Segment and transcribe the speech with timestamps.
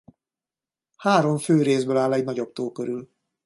[0.97, 3.09] Három fő részből áll egy nagyobb tó körül.